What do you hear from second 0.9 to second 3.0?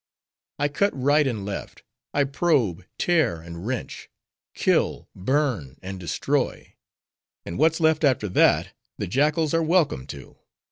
right and left; I probe,